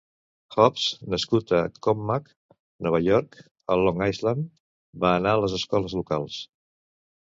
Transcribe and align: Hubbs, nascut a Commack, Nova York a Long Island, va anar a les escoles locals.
Hubbs, 0.53 0.85
nascut 1.15 1.53
a 1.57 1.59
Commack, 1.89 2.33
Nova 2.89 3.03
York 3.11 3.39
a 3.77 3.81
Long 3.85 4.05
Island, 4.11 4.53
va 5.07 5.17
anar 5.23 5.39
a 5.41 5.47
les 5.49 5.61
escoles 5.63 6.03
locals. 6.05 6.45